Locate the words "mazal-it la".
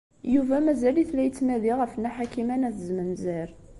0.65-1.21